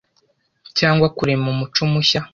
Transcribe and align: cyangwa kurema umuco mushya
cyangwa 0.77 1.07
kurema 1.17 1.45
umuco 1.53 1.81
mushya 1.91 2.21